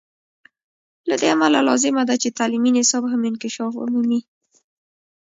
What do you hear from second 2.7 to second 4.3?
نصاب هم انکشاف ومومي.